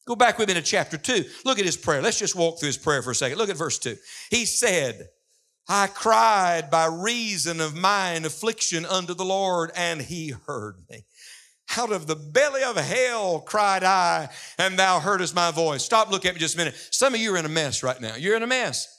[0.06, 1.24] Go back with me to chapter 2.
[1.44, 2.02] Look at his prayer.
[2.02, 3.38] Let's just walk through his prayer for a second.
[3.38, 3.96] Look at verse 2.
[4.30, 5.08] He said,
[5.68, 11.04] I cried by reason of mine affliction unto the Lord, and he heard me.
[11.78, 15.82] Out of the belly of hell cried I, and thou heardest my voice.
[15.82, 16.74] Stop, look at me just a minute.
[16.90, 18.16] Some of you are in a mess right now.
[18.16, 18.93] You're in a mess.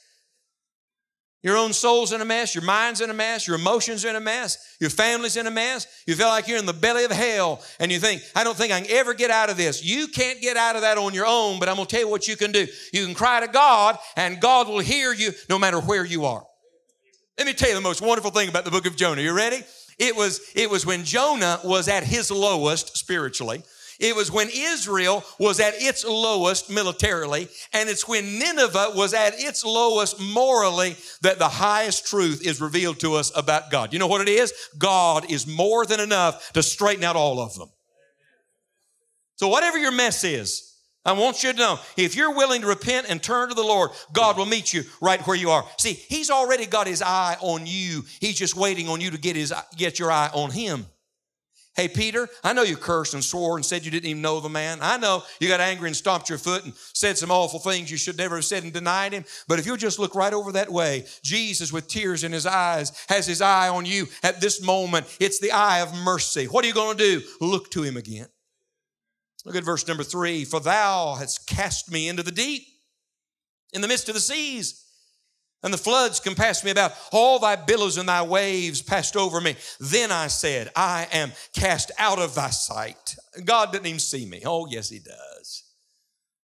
[1.46, 4.16] Your own soul's in a mess, your mind's in a mess, your emotions are in
[4.16, 5.86] a mess, your family's in a mess.
[6.08, 8.74] You feel like you're in the belly of hell and you think, I don't think
[8.74, 9.86] I can ever get out of this.
[9.86, 12.10] You can't get out of that on your own, but I'm going to tell you
[12.10, 12.66] what you can do.
[12.92, 16.44] You can cry to God and God will hear you no matter where you are.
[17.38, 19.22] Let me tell you the most wonderful thing about the book of Jonah.
[19.22, 19.62] You ready?
[20.00, 23.62] It was, it was when Jonah was at his lowest spiritually.
[24.00, 29.34] It was when Israel was at its lowest militarily, and it's when Nineveh was at
[29.36, 33.94] its lowest morally that the highest truth is revealed to us about God.
[33.94, 34.54] You know what it is?
[34.78, 37.70] God is more than enough to straighten out all of them.
[39.38, 40.74] So, whatever your mess is,
[41.06, 43.92] I want you to know if you're willing to repent and turn to the Lord,
[44.12, 45.64] God will meet you right where you are.
[45.78, 48.04] See, He's already got His eye on you.
[48.20, 50.88] He's just waiting on you to get His get your eye on Him.
[51.76, 54.48] Hey, Peter, I know you cursed and swore and said you didn't even know the
[54.48, 54.80] man.
[54.82, 57.98] I know you got angry and stomped your foot and said some awful things you
[57.98, 59.26] should never have said and denied him.
[59.50, 62.94] But if you'll just look right over that way, Jesus, with tears in his eyes,
[63.10, 65.06] has his eye on you at this moment.
[65.20, 66.46] It's the eye of mercy.
[66.46, 67.26] What are you going to do?
[67.42, 68.28] Look to him again.
[69.44, 70.46] Look at verse number three.
[70.46, 72.64] For thou hast cast me into the deep,
[73.74, 74.85] in the midst of the seas
[75.66, 76.94] and the floods compassed me about.
[77.12, 79.56] All thy billows and thy waves passed over me.
[79.80, 83.16] Then I said, I am cast out of thy sight.
[83.44, 84.44] God didn't even see me.
[84.46, 85.64] Oh, yes, he does.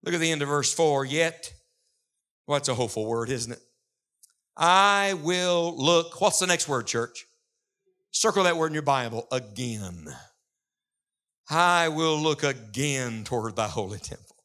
[0.05, 1.07] Look at the end of verse 4.
[1.07, 1.55] Yet,
[2.47, 3.61] well, a hopeful word, isn't it?
[4.55, 6.21] I will look.
[6.21, 7.25] What's the next word, church?
[8.11, 10.09] Circle that word in your Bible again.
[11.49, 14.36] I will look again toward thy holy temple.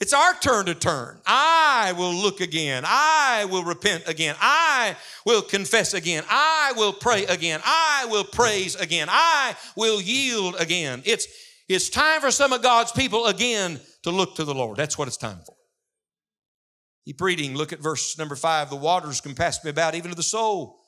[0.00, 1.20] It's our turn to turn.
[1.26, 2.82] I will look again.
[2.86, 4.34] I will repent again.
[4.40, 6.24] I will confess again.
[6.28, 7.60] I will pray again.
[7.64, 9.08] I will praise again.
[9.10, 11.02] I will yield again.
[11.04, 11.26] It's,
[11.68, 14.76] it's time for some of God's people again to look to the Lord.
[14.76, 15.54] That's what it's time for.
[17.06, 17.54] Keep reading.
[17.54, 18.70] Look at verse number five.
[18.70, 20.80] The waters compassed me about, even to the soul.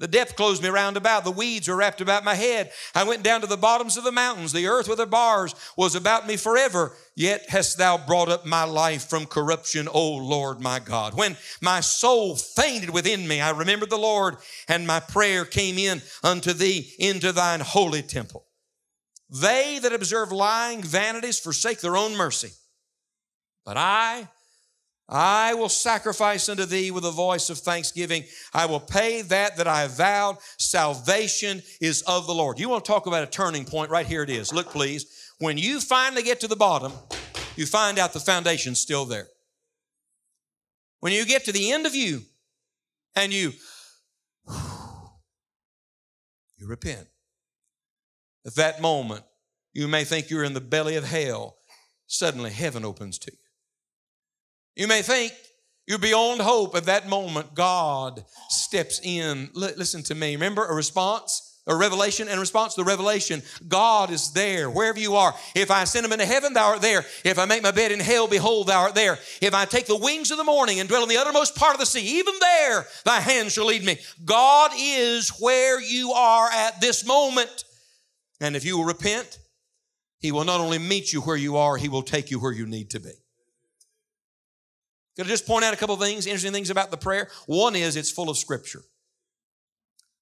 [0.00, 1.24] The depth closed me round about.
[1.24, 2.72] The weeds were wrapped about my head.
[2.94, 4.50] I went down to the bottoms of the mountains.
[4.50, 6.96] The earth with her bars was about me forever.
[7.14, 11.12] Yet hast thou brought up my life from corruption, O Lord my God.
[11.12, 14.36] When my soul fainted within me, I remembered the Lord,
[14.68, 18.46] and my prayer came in unto thee into thine holy temple.
[19.28, 22.52] They that observe lying vanities forsake their own mercy.
[23.66, 24.28] But I
[25.10, 28.24] I will sacrifice unto thee with a voice of thanksgiving.
[28.54, 30.38] I will pay that that I have vowed.
[30.56, 32.60] Salvation is of the Lord.
[32.60, 33.90] You want to talk about a turning point?
[33.90, 34.52] Right here it is.
[34.52, 35.32] Look, please.
[35.40, 36.92] When you finally get to the bottom,
[37.56, 39.26] you find out the foundation's still there.
[41.00, 42.22] When you get to the end of you
[43.16, 43.52] and you,
[46.56, 47.08] you repent.
[48.46, 49.24] At that moment,
[49.72, 51.56] you may think you're in the belly of hell.
[52.06, 53.39] Suddenly, heaven opens to you.
[54.76, 55.32] You may think
[55.86, 56.76] you're beyond hope.
[56.76, 59.50] At that moment, God steps in.
[59.56, 60.34] L- listen to me.
[60.34, 61.46] Remember a response?
[61.66, 63.42] A revelation and response to the revelation.
[63.68, 65.34] God is there wherever you are.
[65.54, 67.04] If I send him into heaven, thou art there.
[67.22, 69.18] If I make my bed in hell, behold, thou art there.
[69.40, 71.80] If I take the wings of the morning and dwell in the uttermost part of
[71.80, 73.98] the sea, even there thy hand shall lead me.
[74.24, 77.64] God is where you are at this moment.
[78.40, 79.38] And if you will repent,
[80.18, 82.66] he will not only meet you where you are, he will take you where you
[82.66, 83.12] need to be.
[85.26, 87.28] I just point out a couple things, interesting things about the prayer?
[87.46, 88.82] One is it's full of scripture.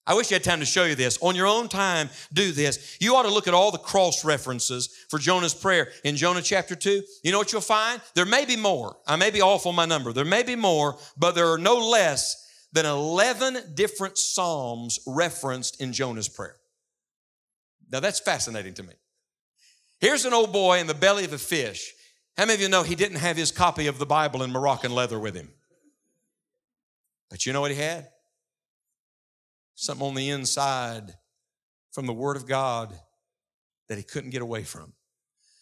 [0.09, 1.19] I wish you had time to show you this.
[1.21, 2.97] On your own time, do this.
[2.99, 6.75] You ought to look at all the cross references for Jonah's prayer in Jonah chapter
[6.75, 7.03] 2.
[7.23, 8.01] You know what you'll find?
[8.15, 8.97] There may be more.
[9.07, 10.15] I may be off on my number.
[10.15, 15.93] There may be more, but there are no less than 11 different Psalms referenced in
[15.93, 16.57] Jonah's prayer.
[17.91, 18.95] Now that's fascinating to me.
[20.01, 21.93] Here's an old boy in the belly of a fish
[22.39, 24.93] how many of you know he didn't have his copy of the Bible in Moroccan
[24.93, 25.51] leather with him?
[27.29, 28.09] But you know what he had?
[29.75, 31.15] Something on the inside
[31.91, 32.97] from the Word of God
[33.89, 34.93] that he couldn't get away from.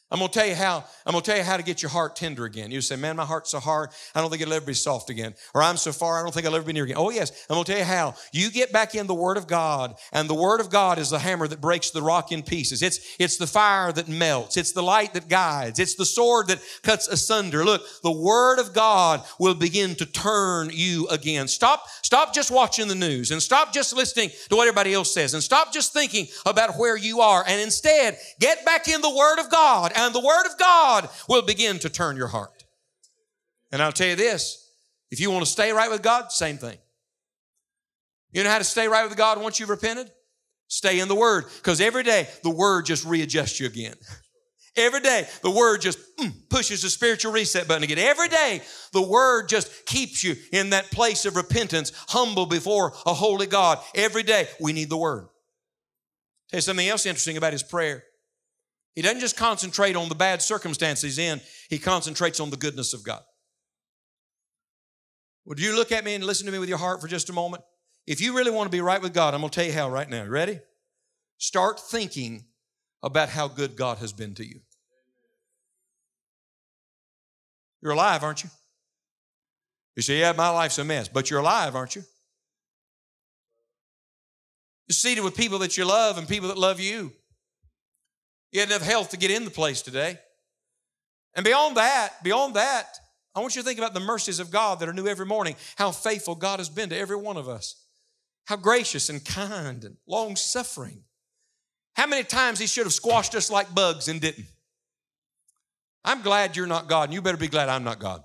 [0.08, 2.44] I'm gonna tell you how, I'm gonna tell you how to get your heart tender
[2.44, 2.70] again.
[2.70, 5.34] You say, man, my heart's so hard, I don't think it'll ever be soft again.
[5.52, 6.96] Or I'm so far, I don't think I'll ever be near again.
[6.96, 8.14] Oh, yes, I'm gonna tell you how.
[8.32, 11.18] You get back in the Word of God, and the Word of God is the
[11.18, 12.82] hammer that breaks the rock in pieces.
[12.82, 16.60] It's, it's the fire that melts, it's the light that guides, it's the sword that
[16.82, 17.64] cuts asunder.
[17.64, 21.48] Look, the Word of God will begin to turn you again.
[21.48, 25.34] Stop, stop just watching the news and stop just listening to what everybody else says
[25.34, 29.40] and stop just thinking about where you are and instead get back in the Word
[29.40, 32.64] of God and the Word of God will begin to turn your heart.
[33.72, 34.70] And I'll tell you this
[35.10, 36.78] if you want to stay right with God, same thing.
[38.32, 40.10] You know how to stay right with God once you've repented?
[40.68, 41.44] Stay in the Word.
[41.56, 43.94] Because every day, the Word just readjusts you again.
[44.78, 47.98] Every day, the Word just mm, pushes the spiritual reset button again.
[47.98, 48.60] Every day,
[48.92, 53.78] the Word just keeps you in that place of repentance, humble before a holy God.
[53.94, 55.28] Every day, we need the Word.
[56.50, 58.04] Tell you something else interesting about his prayer.
[58.96, 63.04] He doesn't just concentrate on the bad circumstances in, he concentrates on the goodness of
[63.04, 63.22] God.
[65.44, 67.32] Would you look at me and listen to me with your heart for just a
[67.32, 67.62] moment?
[68.06, 69.90] If you really want to be right with God, I'm going to tell you how
[69.90, 70.24] right now.
[70.24, 70.60] Ready?
[71.38, 72.46] Start thinking
[73.02, 74.60] about how good God has been to you.
[77.82, 78.50] You're alive, aren't you?
[79.94, 82.02] You say, Yeah, my life's a mess, but you're alive, aren't you?
[84.88, 87.12] You're seated with people that you love and people that love you.
[88.56, 90.18] You had enough health to get in the place today.
[91.34, 92.86] And beyond that, beyond that,
[93.34, 95.56] I want you to think about the mercies of God that are new every morning,
[95.76, 97.84] how faithful God has been to every one of us,
[98.46, 101.02] how gracious and kind and long suffering.
[101.96, 104.46] How many times He should have squashed us like bugs and didn't?
[106.02, 108.22] I'm glad you're not God, and you better be glad I'm not God.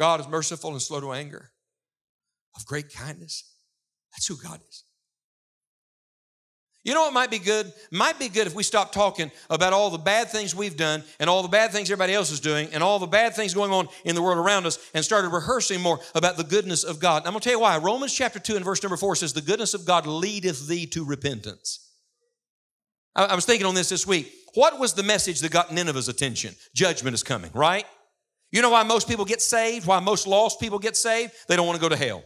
[0.00, 1.52] God is merciful and slow to anger,
[2.56, 3.54] of great kindness.
[4.10, 4.83] That's who God is.
[6.84, 7.72] You know what might be good?
[7.90, 11.30] Might be good if we stop talking about all the bad things we've done and
[11.30, 13.88] all the bad things everybody else is doing and all the bad things going on
[14.04, 17.22] in the world around us and started rehearsing more about the goodness of God.
[17.24, 17.78] I'm going to tell you why.
[17.78, 21.06] Romans chapter 2 and verse number 4 says, The goodness of God leadeth thee to
[21.06, 21.90] repentance.
[23.16, 24.30] I, I was thinking on this this week.
[24.52, 26.54] What was the message that got Nineveh's attention?
[26.74, 27.86] Judgment is coming, right?
[28.52, 29.86] You know why most people get saved?
[29.86, 31.32] Why most lost people get saved?
[31.48, 32.22] They don't want to go to hell.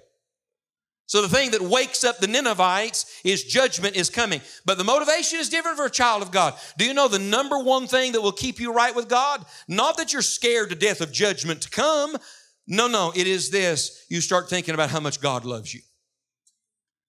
[1.09, 4.43] So the thing that wakes up the Ninevites is judgment is coming.
[4.67, 6.53] But the motivation is different for a child of God.
[6.77, 9.43] Do you know the number one thing that will keep you right with God?
[9.67, 12.15] Not that you're scared to death of judgment to come.
[12.67, 14.05] No, no, it is this.
[14.11, 15.81] You start thinking about how much God loves you.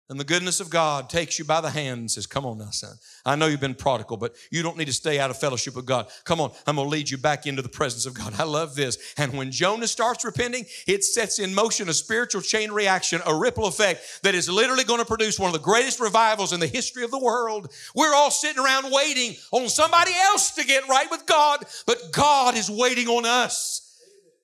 [0.09, 2.71] And the goodness of God takes you by the hand and says, Come on now,
[2.71, 2.95] son.
[3.27, 5.85] I know you've been prodigal, but you don't need to stay out of fellowship with
[5.85, 6.07] God.
[6.23, 8.33] Come on, I'm gonna lead you back into the presence of God.
[8.39, 8.97] I love this.
[9.17, 13.67] And when Jonah starts repenting, it sets in motion a spiritual chain reaction, a ripple
[13.67, 17.11] effect that is literally gonna produce one of the greatest revivals in the history of
[17.11, 17.71] the world.
[17.93, 22.57] We're all sitting around waiting on somebody else to get right with God, but God
[22.57, 23.85] is waiting on us.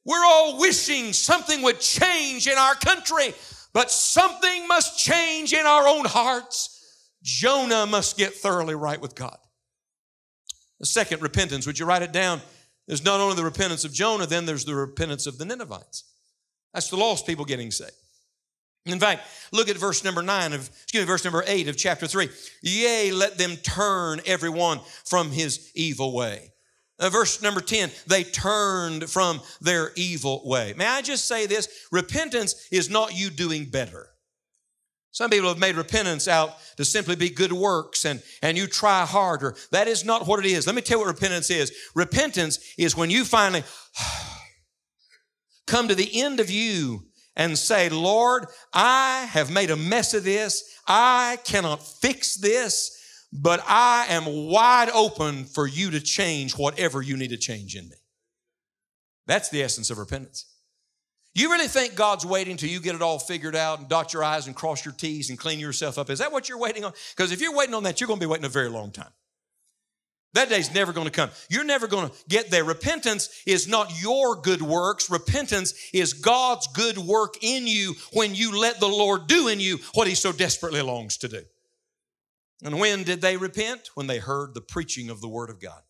[0.06, 3.34] We're all wishing something would change in our country.
[3.76, 7.12] But something must change in our own hearts.
[7.22, 9.38] Jonah must get thoroughly right with God.
[10.80, 12.40] The second repentance, would you write it down?
[12.88, 16.06] There's not only the repentance of Jonah, then there's the repentance of the Ninevites.
[16.74, 17.92] That's the lost people getting saved.
[18.86, 22.08] In fact, look at verse number nine of, excuse me, verse number eight of chapter
[22.08, 22.30] three.
[22.62, 26.54] Yea, let them turn everyone from his evil way.
[26.98, 30.74] Uh, verse number 10, they turned from their evil way.
[30.78, 31.68] May I just say this?
[31.92, 34.08] Repentance is not you doing better.
[35.12, 39.06] Some people have made repentance out to simply be good works and, and you try
[39.06, 39.56] harder.
[39.72, 40.68] That is not what it is.
[40.68, 41.74] Let me tell you what repentance is.
[41.96, 43.64] Repentance is when you finally
[45.68, 47.06] come to the end of you
[47.36, 50.80] and say, Lord, I have made a mess of this.
[50.88, 52.96] I cannot fix this
[53.32, 57.90] but I am wide open for you to change whatever you need to change in
[57.90, 57.96] me.
[59.28, 60.46] That's the essence of repentance.
[61.34, 64.24] You really think God's waiting till you get it all figured out and dot your
[64.24, 66.10] I's and cross your T's and clean yourself up?
[66.10, 66.94] Is that what you're waiting on?
[67.16, 69.12] Because if you're waiting on that, you're going to be waiting a very long time.
[70.34, 71.30] That day's never going to come.
[71.50, 72.64] You're never going to get there.
[72.64, 75.10] Repentance is not your good works.
[75.10, 79.80] Repentance is God's good work in you when you let the Lord do in you
[79.94, 81.42] what He so desperately longs to do.
[82.64, 83.90] And when did they repent?
[83.96, 85.82] When they heard the preaching of the Word of God.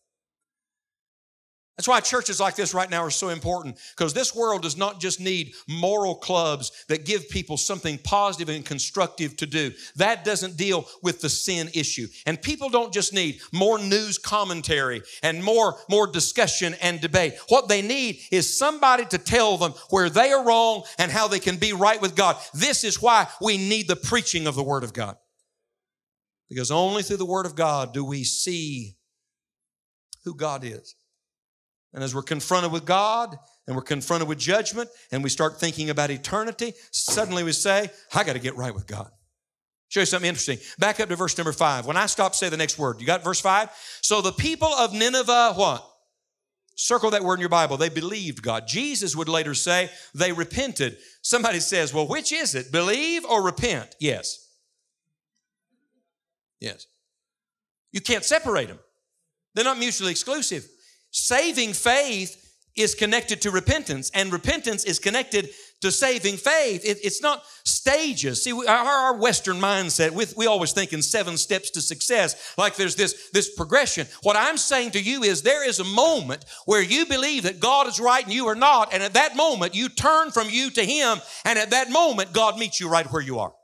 [1.76, 4.98] That's why churches like this right now are so important because this world does not
[4.98, 9.72] just need moral clubs that give people something positive and constructive to do.
[9.96, 12.06] That doesn't deal with the sin issue.
[12.24, 17.34] And people don't just need more news commentary and more, more discussion and debate.
[17.48, 21.40] What they need is somebody to tell them where they are wrong and how they
[21.40, 22.36] can be right with God.
[22.54, 25.18] This is why we need the preaching of the Word of God.
[26.48, 28.96] Because only through the Word of God do we see
[30.24, 30.94] who God is.
[31.92, 35.88] And as we're confronted with God and we're confronted with judgment and we start thinking
[35.90, 39.10] about eternity, suddenly we say, I got to get right with God.
[39.88, 40.58] Show you something interesting.
[40.78, 41.86] Back up to verse number five.
[41.86, 43.00] When I stop, say the next word.
[43.00, 43.70] You got verse five?
[44.02, 45.88] So the people of Nineveh, what?
[46.74, 47.76] Circle that word in your Bible.
[47.76, 48.66] They believed God.
[48.66, 50.98] Jesus would later say they repented.
[51.22, 52.70] Somebody says, well, which is it?
[52.70, 53.94] Believe or repent?
[53.98, 54.45] Yes.
[56.60, 56.86] Yes.
[57.92, 58.78] You can't separate them.
[59.54, 60.66] They're not mutually exclusive.
[61.10, 62.42] Saving faith
[62.76, 65.48] is connected to repentance, and repentance is connected
[65.80, 66.84] to saving faith.
[66.84, 68.44] It, it's not stages.
[68.44, 72.76] See, our, our Western mindset, we, we always think in seven steps to success, like
[72.76, 74.06] there's this, this progression.
[74.22, 77.86] What I'm saying to you is there is a moment where you believe that God
[77.86, 80.84] is right and you are not, and at that moment you turn from you to
[80.84, 83.54] Him, and at that moment God meets you right where you are.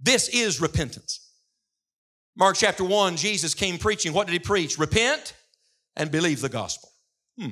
[0.00, 1.27] This is repentance.
[2.38, 4.12] Mark chapter 1, Jesus came preaching.
[4.12, 4.78] What did he preach?
[4.78, 5.34] Repent
[5.96, 6.88] and believe the gospel.
[7.36, 7.50] Hmm.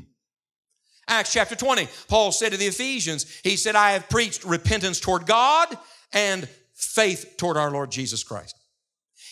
[1.09, 5.27] Acts chapter 20, Paul said to the Ephesians, he said, I have preached repentance toward
[5.27, 5.77] God
[6.13, 8.57] and faith toward our Lord Jesus Christ.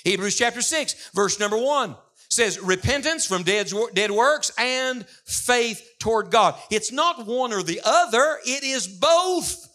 [0.03, 1.97] Hebrews chapter 6, verse number 1
[2.31, 6.57] says repentance from dead, dead works and faith toward God.
[6.69, 9.69] It's not one or the other, it is both.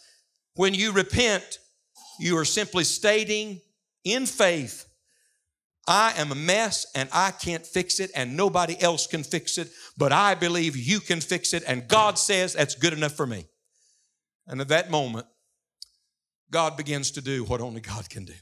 [0.55, 1.59] When you repent,
[2.19, 3.61] you are simply stating
[4.03, 4.88] in faith
[5.89, 9.71] I am a mess and I can't fix it and nobody else can fix it,
[9.97, 13.47] but I believe you can fix it and God says that's good enough for me.
[14.45, 15.25] And at that moment,
[16.51, 18.33] God begins to do what only God can do.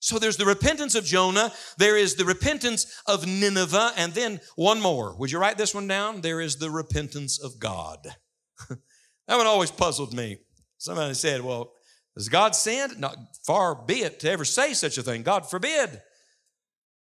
[0.00, 4.80] So there's the repentance of Jonah, there is the repentance of Nineveh, and then one
[4.80, 5.16] more.
[5.16, 6.20] Would you write this one down?
[6.20, 7.98] There is the repentance of God.
[8.68, 10.38] that one always puzzled me.
[10.78, 11.72] Somebody said, Well,
[12.18, 12.90] does God sin?
[12.98, 15.22] Not far be it to ever say such a thing.
[15.22, 16.02] God forbid.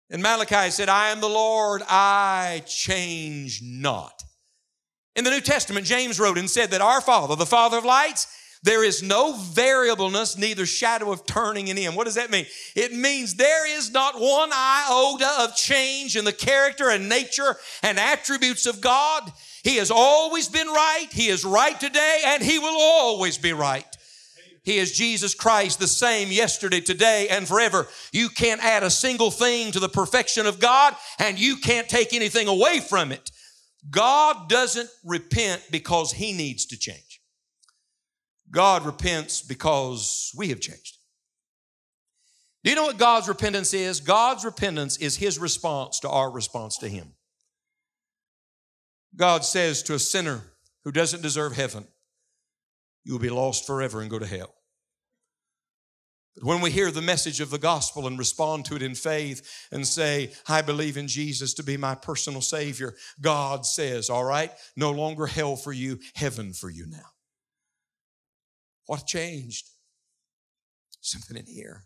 [0.09, 4.23] And Malachi said, I am the Lord, I change not.
[5.15, 8.25] In the New Testament, James wrote and said that our Father, the Father of lights,
[8.63, 11.93] there is no variableness, neither shadow of turning in him.
[11.93, 12.47] What does that mean?
[12.75, 17.99] It means there is not one iota of change in the character and nature and
[17.99, 19.31] attributes of God.
[19.63, 21.07] He has always been right.
[21.11, 23.85] He is right today and he will always be right.
[24.65, 27.87] He is Jesus Christ, the same yesterday, today, and forever.
[28.11, 32.13] You can't add a single thing to the perfection of God, and you can't take
[32.13, 33.29] anything away from it.
[33.91, 37.21] God doesn't repent because he needs to change.
[38.49, 40.97] God repents because we have changed.
[42.63, 43.99] Do you know what God's repentance is?
[43.99, 47.13] God's repentance is his response to our response to him.
[49.15, 50.41] God says to a sinner
[50.83, 51.85] who doesn't deserve heaven,
[53.03, 54.54] you will be lost forever and go to hell.
[56.35, 59.67] But when we hear the message of the gospel and respond to it in faith
[59.71, 64.51] and say, I believe in Jesus to be my personal Savior, God says, All right,
[64.75, 67.11] no longer hell for you, heaven for you now.
[68.87, 69.69] What changed?
[70.99, 71.83] Something in here.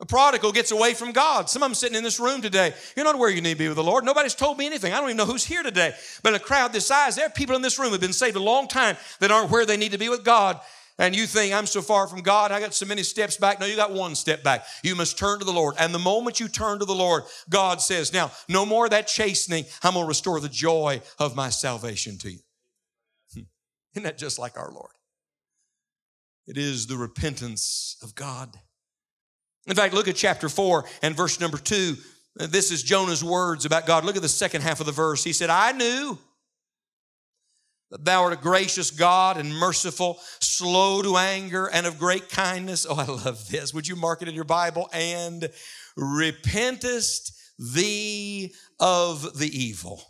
[0.00, 1.48] A prodigal gets away from God.
[1.48, 2.74] Some of them sitting in this room today.
[2.96, 4.04] You're not where you need to be with the Lord.
[4.04, 4.92] Nobody's told me anything.
[4.92, 5.94] I don't even know who's here today.
[6.24, 8.12] But in a crowd this size, there are people in this room who have been
[8.12, 10.60] saved a long time that aren't where they need to be with God.
[10.98, 13.58] And you think, I'm so far from God, I got so many steps back.
[13.58, 14.66] No, you got one step back.
[14.82, 15.74] You must turn to the Lord.
[15.78, 19.06] And the moment you turn to the Lord, God says, Now, no more of that
[19.06, 19.64] chastening.
[19.82, 22.38] I'm going to restore the joy of my salvation to you.
[23.34, 23.40] Hmm.
[23.94, 24.92] Isn't that just like our Lord?
[26.46, 28.54] It is the repentance of God.
[29.66, 31.96] In fact, look at chapter 4 and verse number 2.
[32.36, 34.04] This is Jonah's words about God.
[34.04, 35.22] Look at the second half of the verse.
[35.22, 36.18] He said, I knew
[37.92, 42.86] that thou art a gracious God and merciful, slow to anger, and of great kindness.
[42.88, 43.74] Oh, I love this.
[43.74, 44.88] Would you mark it in your Bible?
[44.94, 45.50] And
[45.96, 50.02] repentest thee of the evil.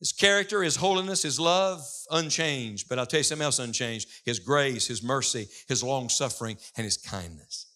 [0.00, 2.86] His character, His holiness, His love, unchanged.
[2.88, 6.84] But I'll tell you something else unchanged His grace, His mercy, His long suffering, and
[6.84, 7.66] His kindness.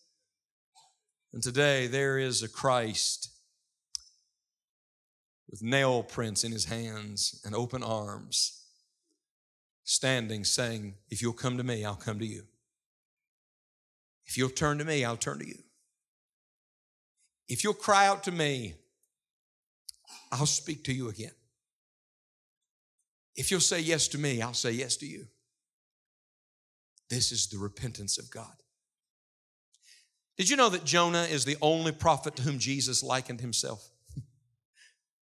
[1.32, 3.33] And today there is a Christ
[5.50, 8.64] with nail prints in His hands and open arms,
[9.84, 12.44] standing saying, If you'll come to me, I'll come to you.
[14.26, 15.58] If you'll turn to me, I'll turn to you.
[17.48, 18.74] If you'll cry out to me,
[20.32, 21.32] I'll speak to you again.
[23.36, 25.26] If you'll say yes to me, I'll say yes to you.
[27.10, 28.54] This is the repentance of God.
[30.36, 33.88] Did you know that Jonah is the only prophet to whom Jesus likened himself?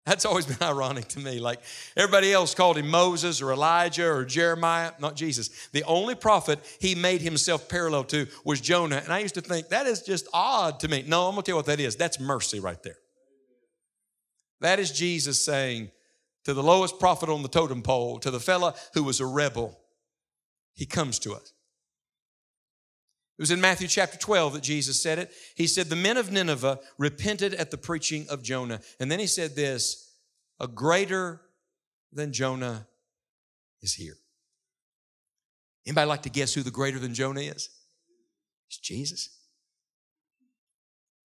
[0.08, 1.40] That's always been ironic to me.
[1.40, 1.60] Like
[1.98, 5.68] everybody else called him Moses or Elijah or Jeremiah, not Jesus.
[5.74, 9.02] The only prophet he made himself parallel to was Jonah.
[9.04, 11.04] And I used to think that is just odd to me.
[11.06, 11.98] No, I'm going to tell you what that is.
[11.98, 12.98] That's mercy right there.
[14.62, 15.92] That is Jesus saying,
[16.46, 19.78] to the lowest prophet on the totem pole, to the fella who was a rebel,
[20.74, 21.52] he comes to us.
[23.38, 25.32] It was in Matthew chapter 12 that Jesus said it.
[25.56, 28.82] He said, The men of Nineveh repented at the preaching of Jonah.
[29.00, 30.12] And then he said this
[30.60, 31.42] a greater
[32.12, 32.88] than Jonah
[33.82, 34.18] is here.
[35.86, 37.70] Anybody like to guess who the greater than Jonah is?
[38.68, 39.37] It's Jesus.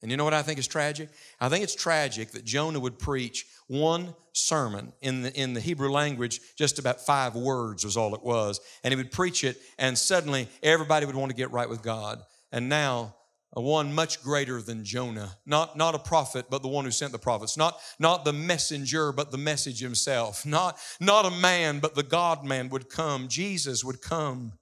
[0.02, 1.08] And you know what I think is tragic?
[1.40, 5.90] I think it's tragic that Jonah would preach one sermon in the, in the Hebrew
[5.90, 8.60] language, just about five words was all it was.
[8.82, 12.20] And he would preach it, and suddenly everybody would want to get right with God.
[12.50, 13.14] And now,
[13.54, 17.12] a one much greater than Jonah, not, not a prophet, but the one who sent
[17.12, 21.94] the prophets, not, not the messenger, but the message himself, not, not a man, but
[21.94, 23.28] the God man would come.
[23.28, 24.52] Jesus would come,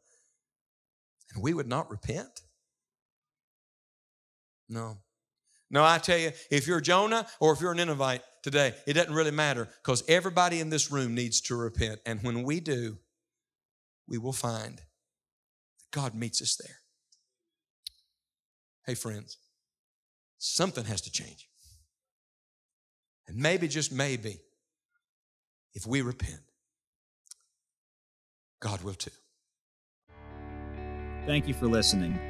[1.32, 2.42] and we would not repent.
[4.68, 4.98] No.
[5.70, 9.14] No, I tell you, if you're Jonah or if you're a Ninevite today, it doesn't
[9.14, 12.00] really matter because everybody in this room needs to repent.
[12.04, 12.98] And when we do,
[14.08, 16.76] we will find that God meets us there.
[18.84, 19.36] Hey, friends,
[20.38, 21.48] something has to change.
[23.28, 24.40] And maybe, just maybe,
[25.72, 26.40] if we repent,
[28.58, 29.10] God will too.
[31.26, 32.29] Thank you for listening.